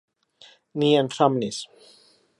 Ni 0.83 0.89
en 1.03 1.13
somnis. 1.19 1.63